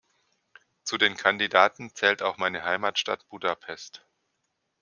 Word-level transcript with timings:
Zu 0.83 0.97
den 0.97 1.13
Kandidaten 1.15 1.93
zählt 1.93 2.23
auch 2.23 2.37
meine 2.39 2.63
Heimatstadt 2.63 3.27
Budapest. 3.29 4.03